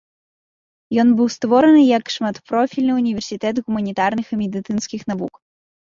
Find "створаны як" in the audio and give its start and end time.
1.33-2.05